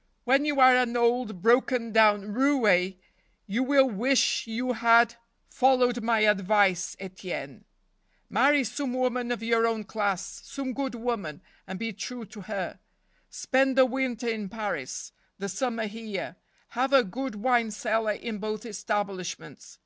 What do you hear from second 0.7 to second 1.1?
an